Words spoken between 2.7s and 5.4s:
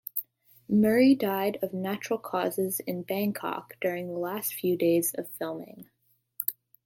in Bangkok during the last few days of